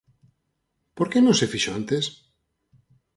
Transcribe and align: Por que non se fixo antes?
Por 0.97 1.07
que 1.11 1.19
non 1.23 1.35
se 1.39 1.49
fixo 1.53 1.71
antes? 1.79 2.03